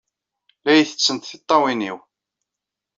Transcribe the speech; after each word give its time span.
La 0.63 0.71
iyi-ttettent 0.73 1.29
tiṭṭawin-inu. 1.29 1.95